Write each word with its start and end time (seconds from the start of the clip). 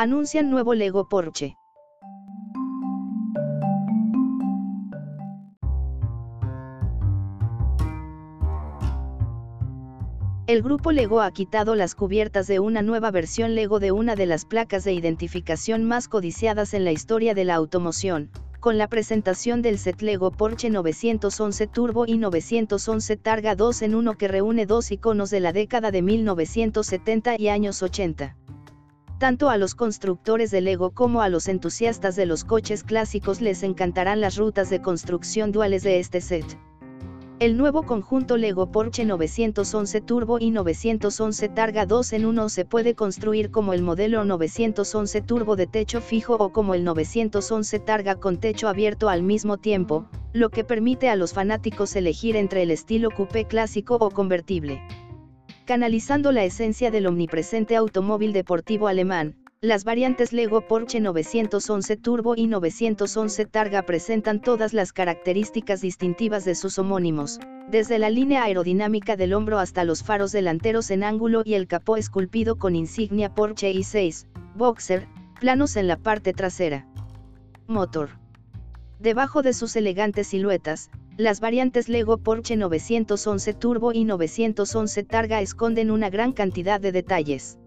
Anuncian 0.00 0.48
nuevo 0.48 0.74
Lego 0.74 1.08
Porsche. 1.08 1.56
El 10.46 10.62
grupo 10.62 10.92
Lego 10.92 11.20
ha 11.20 11.32
quitado 11.32 11.74
las 11.74 11.96
cubiertas 11.96 12.46
de 12.46 12.60
una 12.60 12.82
nueva 12.82 13.10
versión 13.10 13.56
Lego 13.56 13.80
de 13.80 13.90
una 13.90 14.14
de 14.14 14.26
las 14.26 14.44
placas 14.44 14.84
de 14.84 14.92
identificación 14.92 15.82
más 15.82 16.06
codiciadas 16.06 16.74
en 16.74 16.84
la 16.84 16.92
historia 16.92 17.34
de 17.34 17.44
la 17.44 17.56
automoción, 17.56 18.30
con 18.60 18.78
la 18.78 18.86
presentación 18.86 19.62
del 19.62 19.78
set 19.78 20.00
Lego 20.00 20.30
Porsche 20.30 20.70
911 20.70 21.66
Turbo 21.66 22.06
y 22.06 22.18
911 22.18 23.16
Targa 23.16 23.56
2 23.56 23.82
en 23.82 23.96
uno 23.96 24.14
que 24.14 24.28
reúne 24.28 24.64
dos 24.64 24.92
iconos 24.92 25.30
de 25.30 25.40
la 25.40 25.52
década 25.52 25.90
de 25.90 26.02
1970 26.02 27.34
y 27.36 27.48
años 27.48 27.82
80. 27.82 28.36
Tanto 29.18 29.50
a 29.50 29.56
los 29.56 29.74
constructores 29.74 30.52
de 30.52 30.60
Lego 30.60 30.90
como 30.92 31.22
a 31.22 31.28
los 31.28 31.48
entusiastas 31.48 32.14
de 32.14 32.24
los 32.24 32.44
coches 32.44 32.84
clásicos 32.84 33.40
les 33.40 33.64
encantarán 33.64 34.20
las 34.20 34.36
rutas 34.36 34.70
de 34.70 34.80
construcción 34.80 35.50
duales 35.50 35.82
de 35.82 35.98
este 35.98 36.20
set. 36.20 36.44
El 37.40 37.56
nuevo 37.56 37.82
conjunto 37.82 38.36
Lego 38.36 38.70
Porsche 38.70 39.04
911 39.04 40.00
Turbo 40.02 40.38
y 40.38 40.52
911 40.52 41.48
Targa 41.48 41.84
2 41.84 42.12
en 42.12 42.26
1 42.26 42.48
se 42.48 42.64
puede 42.64 42.94
construir 42.94 43.50
como 43.50 43.72
el 43.72 43.82
modelo 43.82 44.24
911 44.24 45.20
Turbo 45.22 45.56
de 45.56 45.66
techo 45.66 46.00
fijo 46.00 46.36
o 46.36 46.52
como 46.52 46.74
el 46.74 46.84
911 46.84 47.78
Targa 47.80 48.14
con 48.14 48.36
techo 48.36 48.68
abierto 48.68 49.08
al 49.08 49.24
mismo 49.24 49.56
tiempo, 49.56 50.06
lo 50.32 50.50
que 50.50 50.62
permite 50.62 51.08
a 51.08 51.16
los 51.16 51.32
fanáticos 51.32 51.96
elegir 51.96 52.36
entre 52.36 52.62
el 52.62 52.70
estilo 52.70 53.10
coupé 53.10 53.46
clásico 53.46 53.96
o 53.96 54.10
convertible. 54.12 54.80
Canalizando 55.68 56.32
la 56.32 56.44
esencia 56.44 56.90
del 56.90 57.06
omnipresente 57.06 57.76
automóvil 57.76 58.32
deportivo 58.32 58.88
alemán, 58.88 59.36
las 59.60 59.84
variantes 59.84 60.32
Lego 60.32 60.62
Porsche 60.62 60.98
911 60.98 61.98
Turbo 61.98 62.34
y 62.34 62.46
911 62.46 63.44
Targa 63.44 63.82
presentan 63.82 64.40
todas 64.40 64.72
las 64.72 64.94
características 64.94 65.82
distintivas 65.82 66.46
de 66.46 66.54
sus 66.54 66.78
homónimos, 66.78 67.38
desde 67.70 67.98
la 67.98 68.08
línea 68.08 68.44
aerodinámica 68.44 69.14
del 69.16 69.34
hombro 69.34 69.58
hasta 69.58 69.84
los 69.84 70.02
faros 70.02 70.32
delanteros 70.32 70.90
en 70.90 71.04
ángulo 71.04 71.42
y 71.44 71.52
el 71.52 71.66
capó 71.66 71.98
esculpido 71.98 72.56
con 72.56 72.74
insignia 72.74 73.34
Porsche 73.34 73.70
i6, 73.70 74.26
boxer, 74.56 75.06
planos 75.38 75.76
en 75.76 75.86
la 75.86 75.98
parte 75.98 76.32
trasera. 76.32 76.86
Motor. 77.66 78.08
Debajo 79.00 79.42
de 79.42 79.52
sus 79.52 79.76
elegantes 79.76 80.26
siluetas, 80.26 80.90
las 81.16 81.38
variantes 81.38 81.88
Lego 81.88 82.18
Porsche 82.18 82.56
911 82.56 83.54
Turbo 83.54 83.92
y 83.92 84.02
911 84.02 85.04
Targa 85.04 85.40
esconden 85.40 85.92
una 85.92 86.10
gran 86.10 86.32
cantidad 86.32 86.80
de 86.80 86.90
detalles. 86.90 87.60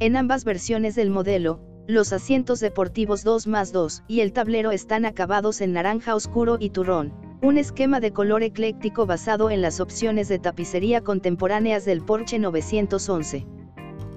En 0.00 0.16
ambas 0.16 0.44
versiones 0.44 0.96
del 0.96 1.10
modelo, 1.10 1.60
los 1.86 2.12
asientos 2.12 2.58
deportivos 2.58 3.22
2 3.22 3.46
más 3.46 3.70
2 3.70 4.02
y 4.08 4.20
el 4.20 4.32
tablero 4.32 4.72
están 4.72 5.04
acabados 5.04 5.60
en 5.60 5.74
naranja 5.74 6.16
oscuro 6.16 6.56
y 6.58 6.70
turrón, 6.70 7.12
un 7.40 7.56
esquema 7.56 8.00
de 8.00 8.12
color 8.12 8.42
ecléctico 8.42 9.06
basado 9.06 9.50
en 9.50 9.62
las 9.62 9.78
opciones 9.78 10.26
de 10.26 10.40
tapicería 10.40 11.02
contemporáneas 11.02 11.84
del 11.84 12.02
Porsche 12.02 12.40
911. 12.40 13.46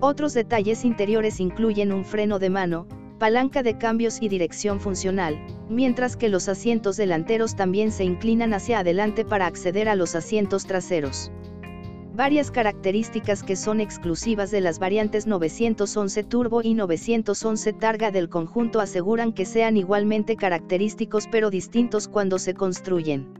Otros 0.00 0.32
detalles 0.32 0.86
interiores 0.86 1.40
incluyen 1.40 1.92
un 1.92 2.06
freno 2.06 2.38
de 2.38 2.48
mano, 2.48 2.86
palanca 3.22 3.62
de 3.62 3.78
cambios 3.78 4.20
y 4.20 4.28
dirección 4.28 4.80
funcional, 4.80 5.38
mientras 5.68 6.16
que 6.16 6.28
los 6.28 6.48
asientos 6.48 6.96
delanteros 6.96 7.54
también 7.54 7.92
se 7.92 8.02
inclinan 8.02 8.52
hacia 8.52 8.80
adelante 8.80 9.24
para 9.24 9.46
acceder 9.46 9.88
a 9.88 9.94
los 9.94 10.16
asientos 10.16 10.66
traseros. 10.66 11.30
Varias 12.16 12.50
características 12.50 13.44
que 13.44 13.54
son 13.54 13.80
exclusivas 13.80 14.50
de 14.50 14.60
las 14.60 14.80
variantes 14.80 15.28
911 15.28 16.24
Turbo 16.24 16.62
y 16.64 16.74
911 16.74 17.72
Targa 17.74 18.10
del 18.10 18.28
conjunto 18.28 18.80
aseguran 18.80 19.32
que 19.32 19.44
sean 19.44 19.76
igualmente 19.76 20.34
característicos 20.34 21.28
pero 21.30 21.48
distintos 21.48 22.08
cuando 22.08 22.40
se 22.40 22.54
construyen. 22.54 23.32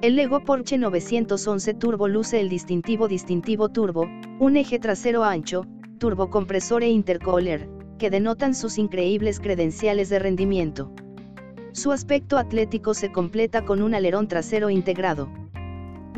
El 0.00 0.16
Lego 0.16 0.42
Porsche 0.42 0.78
911 0.78 1.74
Turbo 1.74 2.08
luce 2.08 2.40
el 2.40 2.48
distintivo 2.48 3.08
distintivo 3.08 3.68
turbo, 3.68 4.08
un 4.38 4.56
eje 4.56 4.78
trasero 4.78 5.22
ancho, 5.22 5.66
turbocompresor 5.98 6.82
e 6.82 6.88
intercooler, 6.88 7.68
que 8.02 8.10
denotan 8.10 8.52
sus 8.52 8.78
increíbles 8.78 9.38
credenciales 9.38 10.08
de 10.08 10.18
rendimiento. 10.18 10.90
Su 11.70 11.92
aspecto 11.92 12.36
atlético 12.36 12.94
se 12.94 13.12
completa 13.12 13.64
con 13.64 13.80
un 13.80 13.94
alerón 13.94 14.26
trasero 14.26 14.70
integrado. 14.70 15.28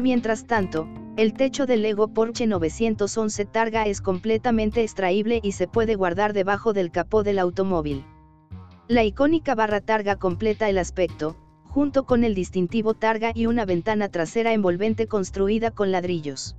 Mientras 0.00 0.46
tanto, 0.46 0.88
el 1.18 1.34
techo 1.34 1.66
del 1.66 1.82
Lego 1.82 2.08
Porsche 2.08 2.46
911 2.46 3.44
Targa 3.44 3.84
es 3.84 4.00
completamente 4.00 4.82
extraíble 4.82 5.40
y 5.42 5.52
se 5.52 5.68
puede 5.68 5.94
guardar 5.94 6.32
debajo 6.32 6.72
del 6.72 6.90
capó 6.90 7.22
del 7.22 7.38
automóvil. 7.38 8.06
La 8.88 9.04
icónica 9.04 9.54
barra 9.54 9.82
Targa 9.82 10.16
completa 10.16 10.70
el 10.70 10.78
aspecto, 10.78 11.36
junto 11.64 12.06
con 12.06 12.24
el 12.24 12.34
distintivo 12.34 12.94
Targa 12.94 13.32
y 13.34 13.44
una 13.44 13.66
ventana 13.66 14.08
trasera 14.08 14.54
envolvente 14.54 15.06
construida 15.06 15.70
con 15.70 15.92
ladrillos. 15.92 16.56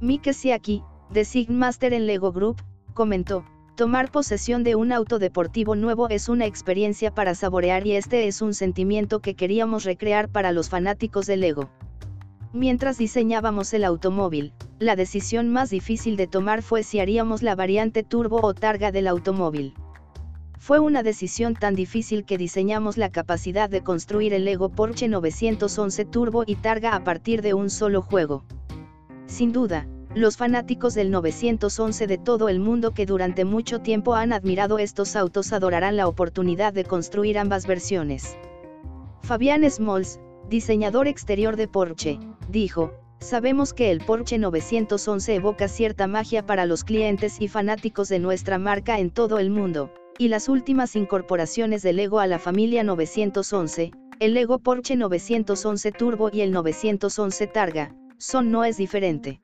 Mike 0.00 0.32
Siaki, 0.32 0.82
de 1.10 1.26
Sigmaster 1.26 1.92
en 1.92 2.06
Lego 2.06 2.32
Group, 2.32 2.62
comentó, 2.94 3.44
tomar 3.78 4.10
posesión 4.10 4.64
de 4.64 4.74
un 4.74 4.90
auto 4.90 5.20
deportivo 5.20 5.76
nuevo 5.76 6.08
es 6.08 6.28
una 6.28 6.46
experiencia 6.46 7.14
para 7.14 7.36
saborear 7.36 7.86
y 7.86 7.92
este 7.92 8.26
es 8.26 8.42
un 8.42 8.52
sentimiento 8.52 9.20
que 9.20 9.36
queríamos 9.36 9.84
recrear 9.84 10.28
para 10.28 10.50
los 10.50 10.68
fanáticos 10.68 11.26
de 11.26 11.36
Lego. 11.36 11.70
Mientras 12.52 12.98
diseñábamos 12.98 13.72
el 13.72 13.84
automóvil, 13.84 14.52
la 14.80 14.96
decisión 14.96 15.48
más 15.48 15.70
difícil 15.70 16.16
de 16.16 16.26
tomar 16.26 16.62
fue 16.62 16.82
si 16.82 16.98
haríamos 16.98 17.44
la 17.44 17.54
variante 17.54 18.02
turbo 18.02 18.40
o 18.42 18.52
targa 18.52 18.90
del 18.90 19.06
automóvil. 19.06 19.74
Fue 20.58 20.80
una 20.80 21.04
decisión 21.04 21.54
tan 21.54 21.76
difícil 21.76 22.24
que 22.24 22.36
diseñamos 22.36 22.96
la 22.96 23.10
capacidad 23.10 23.70
de 23.70 23.84
construir 23.84 24.34
el 24.34 24.44
Lego 24.44 24.70
Porsche 24.70 25.06
911 25.06 26.04
Turbo 26.04 26.42
y 26.44 26.56
Targa 26.56 26.96
a 26.96 27.04
partir 27.04 27.42
de 27.42 27.54
un 27.54 27.70
solo 27.70 28.02
juego. 28.02 28.42
Sin 29.26 29.52
duda, 29.52 29.86
los 30.14 30.36
fanáticos 30.36 30.94
del 30.94 31.10
911 31.10 32.06
de 32.06 32.18
todo 32.18 32.48
el 32.48 32.60
mundo 32.60 32.92
que 32.92 33.06
durante 33.06 33.44
mucho 33.44 33.80
tiempo 33.80 34.14
han 34.14 34.32
admirado 34.32 34.78
estos 34.78 35.16
autos 35.16 35.52
adorarán 35.52 35.96
la 35.96 36.08
oportunidad 36.08 36.72
de 36.72 36.84
construir 36.84 37.38
ambas 37.38 37.66
versiones. 37.66 38.36
Fabián 39.22 39.68
Smalls, 39.70 40.20
diseñador 40.48 41.08
exterior 41.08 41.56
de 41.56 41.68
Porsche, 41.68 42.18
dijo, 42.48 42.92
sabemos 43.20 43.74
que 43.74 43.90
el 43.90 44.00
Porsche 44.00 44.38
911 44.38 45.34
evoca 45.34 45.68
cierta 45.68 46.06
magia 46.06 46.46
para 46.46 46.64
los 46.64 46.84
clientes 46.84 47.40
y 47.40 47.48
fanáticos 47.48 48.08
de 48.08 48.18
nuestra 48.18 48.58
marca 48.58 48.98
en 48.98 49.10
todo 49.10 49.38
el 49.38 49.50
mundo, 49.50 49.92
y 50.18 50.28
las 50.28 50.48
últimas 50.48 50.96
incorporaciones 50.96 51.82
de 51.82 51.92
Lego 51.92 52.20
a 52.20 52.26
la 52.26 52.38
familia 52.38 52.82
911, 52.82 53.92
el 54.20 54.34
Lego 54.34 54.58
Porsche 54.58 54.96
911 54.96 55.92
Turbo 55.92 56.30
y 56.32 56.40
el 56.40 56.50
911 56.50 57.46
Targa, 57.48 57.94
son 58.16 58.50
no 58.50 58.64
es 58.64 58.78
diferente. 58.78 59.40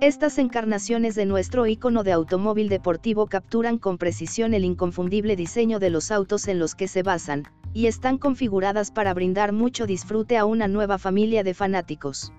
Estas 0.00 0.38
encarnaciones 0.38 1.16
de 1.16 1.26
nuestro 1.26 1.66
icono 1.66 2.04
de 2.04 2.12
automóvil 2.12 2.68
deportivo 2.68 3.26
capturan 3.26 3.78
con 3.78 3.98
precisión 3.98 4.54
el 4.54 4.64
inconfundible 4.64 5.34
diseño 5.34 5.80
de 5.80 5.90
los 5.90 6.12
autos 6.12 6.46
en 6.46 6.60
los 6.60 6.76
que 6.76 6.86
se 6.86 7.02
basan, 7.02 7.48
y 7.74 7.88
están 7.88 8.16
configuradas 8.16 8.92
para 8.92 9.12
brindar 9.12 9.52
mucho 9.52 9.86
disfrute 9.86 10.36
a 10.36 10.44
una 10.44 10.68
nueva 10.68 10.98
familia 10.98 11.42
de 11.42 11.52
fanáticos. 11.52 12.32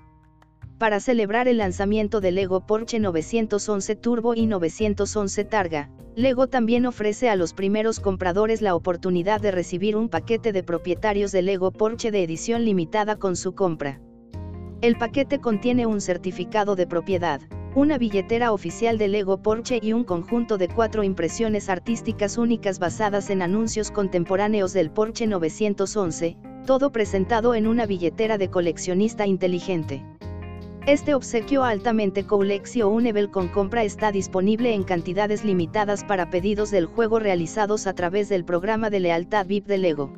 Para 0.77 1.01
celebrar 1.01 1.49
el 1.49 1.57
lanzamiento 1.57 2.21
de 2.21 2.31
Lego 2.31 2.65
Porsche 2.65 2.97
911 2.99 3.93
Turbo 3.97 4.35
y 4.35 4.45
911 4.45 5.43
Targa, 5.43 5.89
Lego 6.15 6.47
también 6.47 6.85
ofrece 6.85 7.29
a 7.29 7.35
los 7.35 7.53
primeros 7.53 7.99
compradores 7.99 8.61
la 8.61 8.73
oportunidad 8.73 9.41
de 9.41 9.51
recibir 9.51 9.97
un 9.97 10.07
paquete 10.07 10.53
de 10.53 10.63
propietarios 10.63 11.33
de 11.33 11.41
Lego 11.41 11.71
Porsche 11.71 12.09
de 12.09 12.23
edición 12.23 12.63
limitada 12.63 13.17
con 13.17 13.35
su 13.35 13.53
compra. 13.53 13.99
El 14.81 14.97
paquete 14.97 15.39
contiene 15.39 15.85
un 15.85 15.99
certificado 15.99 16.77
de 16.77 16.87
propiedad, 16.87 17.41
una 17.75 17.97
billetera 17.97 18.53
oficial 18.53 18.97
de 18.97 19.09
Lego 19.09 19.41
Porsche 19.41 19.79
y 19.81 19.91
un 19.91 20.05
conjunto 20.05 20.57
de 20.57 20.69
cuatro 20.69 21.03
impresiones 21.03 21.67
artísticas 21.67 22.37
únicas 22.37 22.79
basadas 22.79 23.29
en 23.29 23.41
anuncios 23.41 23.91
contemporáneos 23.91 24.71
del 24.71 24.89
Porsche 24.89 25.27
911, 25.27 26.37
todo 26.65 26.93
presentado 26.93 27.55
en 27.55 27.67
una 27.67 27.85
billetera 27.85 28.37
de 28.37 28.49
coleccionista 28.49 29.27
inteligente. 29.27 30.01
Este 30.87 31.13
obsequio 31.13 31.65
altamente 31.65 32.25
coleccionable 32.25 33.29
con 33.29 33.49
compra 33.49 33.83
está 33.83 34.13
disponible 34.13 34.73
en 34.73 34.83
cantidades 34.83 35.43
limitadas 35.43 36.05
para 36.05 36.29
pedidos 36.29 36.71
del 36.71 36.85
juego 36.85 37.19
realizados 37.19 37.85
a 37.85 37.93
través 37.93 38.29
del 38.29 38.45
programa 38.45 38.89
de 38.89 39.01
lealtad 39.01 39.45
VIP 39.45 39.67
de 39.67 39.77
Lego. 39.77 40.13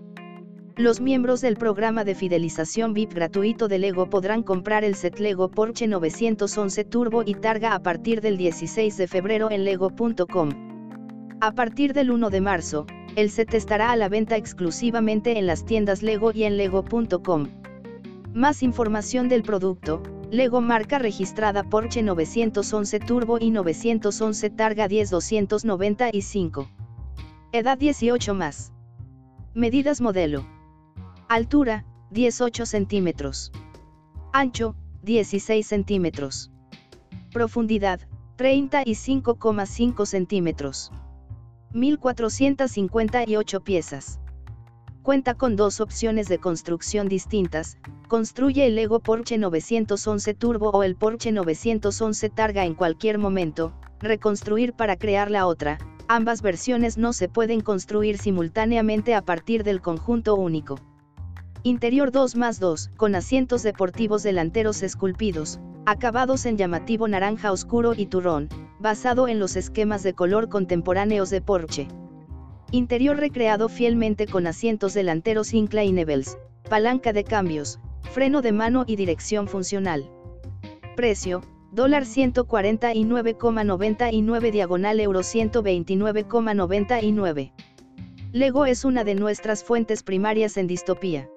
Los 0.77 1.01
miembros 1.01 1.41
del 1.41 1.57
programa 1.57 2.06
de 2.06 2.15
fidelización 2.15 2.94
VIP 2.94 3.13
gratuito 3.13 3.68
de 3.68 3.77
Lego 3.77 4.09
podrán 4.09 4.41
comprar 4.41 4.85
el 4.85 4.95
set 4.95 5.19
Lego 5.19 5.51
Porsche 5.51 5.85
911 5.85 6.85
Turbo 6.85 7.23
y 7.25 7.33
Targa 7.35 7.75
a 7.75 7.83
partir 7.83 8.21
del 8.21 8.38
16 8.38 8.95
de 8.95 9.07
febrero 9.07 9.51
en 9.51 9.65
lego.com. 9.65 10.50
A 11.41 11.51
partir 11.51 11.94
del 11.94 12.09
1 12.09 12.29
de 12.29 12.39
marzo, 12.39 12.85
el 13.18 13.29
set 13.29 13.53
estará 13.53 13.91
a 13.91 13.97
la 13.97 14.07
venta 14.07 14.38
exclusivamente 14.38 15.38
en 15.38 15.45
las 15.45 15.65
tiendas 15.65 16.03
Lego 16.03 16.31
y 16.33 16.45
en 16.45 16.56
lego.com. 16.56 17.47
Más 18.33 18.63
información 18.63 19.27
del 19.27 19.44
producto, 19.44 20.01
Lego 20.31 20.62
marca 20.62 21.00
registrada 21.00 21.63
Porsche 21.63 22.01
911 22.01 23.00
Turbo 23.01 23.39
y 23.39 23.51
911 23.51 24.50
Targa 24.51 24.88
10295. 24.88 26.69
Edad 27.51 27.77
18 27.77 28.33
más. 28.33 28.71
Medidas 29.53 30.00
modelo. 30.00 30.45
Altura, 31.33 31.86
18 32.10 32.66
centímetros. 32.66 33.54
Ancho, 34.33 34.75
16 35.04 35.66
centímetros. 35.66 36.51
Profundidad, 37.31 38.01
35,5 38.38 40.06
centímetros. 40.06 40.92
1458 41.72 43.62
piezas. 43.62 44.19
Cuenta 45.04 45.36
con 45.36 45.56
dos 45.56 45.80
opciones 45.80 46.28
de 46.28 46.38
construcción 46.38 47.07
distintas, 47.07 47.77
construye 48.10 48.68
el 48.68 48.75
Lego 48.75 49.00
Porsche 49.00 49.38
911 49.38 50.34
Turbo 50.34 50.72
o 50.72 50.84
el 50.84 50.98
Porsche 50.98 51.31
911 51.31 52.30
Targa 52.30 52.66
en 52.66 52.74
cualquier 52.74 53.19
momento, 53.19 53.72
reconstruir 54.01 54.74
para 54.74 54.98
crear 54.98 55.31
la 55.31 55.48
otra, 55.48 55.77
ambas 56.10 56.42
versiones 56.42 56.98
no 56.98 57.13
se 57.13 57.30
pueden 57.30 57.62
construir 57.62 58.18
simultáneamente 58.18 59.16
a 59.16 59.22
partir 59.22 59.63
del 59.63 59.80
conjunto 59.80 60.36
único. 60.36 60.90
Interior 61.63 62.12
2 62.12 62.38
más 62.38 62.60
2, 62.60 62.90
con 62.98 63.13
asientos 63.13 63.62
deportivos 63.62 64.24
delanteros 64.24 64.81
esculpidos, 64.81 65.60
acabados 65.86 66.48
en 66.48 66.58
llamativo 66.58 67.08
naranja 67.08 67.52
oscuro 67.52 67.94
y 67.96 68.08
turrón, 68.08 68.50
basado 68.80 69.28
en 69.28 69.38
los 69.38 69.56
esquemas 69.56 70.02
de 70.02 70.16
color 70.16 70.50
contemporáneos 70.50 71.30
de 71.30 71.40
Porsche. 71.40 71.88
Interior 72.72 73.18
recreado 73.18 73.69
fielmente 73.69 74.25
con 74.25 74.48
asientos 74.48 74.96
delanteros 74.96 75.54
inclinables, 75.54 76.40
palanca 76.68 77.13
de 77.13 77.24
cambios, 77.24 77.80
freno 78.12 78.42
de 78.42 78.54
mano 78.54 78.84
y 78.88 78.96
dirección 78.96 79.48
funcional. 79.48 80.10
Precio, 80.96 81.44
dólar 81.72 82.06
149,99 82.06 84.52
diagonal 84.52 85.00
euro 85.00 85.19
129,99. 85.19 87.52
Lego 88.31 88.66
es 88.66 88.84
una 88.84 89.04
de 89.04 89.13
nuestras 89.13 89.63
fuentes 89.63 90.02
primarias 90.02 90.58
en 90.58 90.66
distopía. 90.66 91.30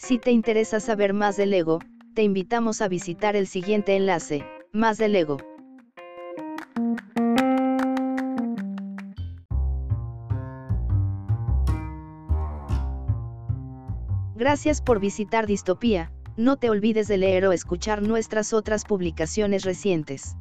Si 0.00 0.16
te 0.16 0.30
interesa 0.30 0.78
saber 0.78 1.12
más 1.12 1.36
de 1.36 1.46
Lego, 1.46 1.80
te 2.14 2.22
invitamos 2.22 2.82
a 2.82 2.88
visitar 2.88 3.34
el 3.34 3.48
siguiente 3.48 3.96
enlace, 3.96 4.44
más 4.72 4.96
de 4.96 5.08
Lego. 5.08 5.38
Gracias 14.36 14.80
por 14.80 15.00
visitar 15.00 15.48
Distopía, 15.48 16.12
no 16.36 16.56
te 16.58 16.70
olvides 16.70 17.08
de 17.08 17.18
leer 17.18 17.46
o 17.46 17.52
escuchar 17.52 18.00
nuestras 18.00 18.52
otras 18.52 18.84
publicaciones 18.84 19.64
recientes. 19.64 20.36